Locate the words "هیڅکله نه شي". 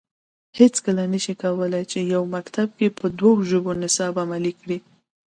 0.59-1.33